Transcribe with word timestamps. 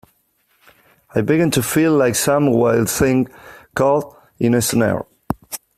I 1.13 1.21
began 1.21 1.51
to 1.51 1.61
feel 1.61 1.95
like 1.95 2.15
some 2.15 2.47
wild 2.51 2.89
thing 2.89 3.27
caught 3.75 4.17
in 4.39 4.55
a 4.55 4.61
snare. 4.63 5.05